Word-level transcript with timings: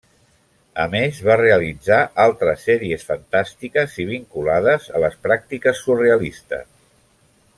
A 0.83 0.85
més 0.93 1.17
va 1.27 1.35
realitzar 1.41 1.99
altres 2.23 2.63
sèries 2.69 3.05
fantàstiques 3.11 3.99
i 4.05 4.07
vinculades 4.13 4.89
a 4.97 5.03
les 5.05 5.19
pràctiques 5.29 5.83
surrealistes. 5.89 6.67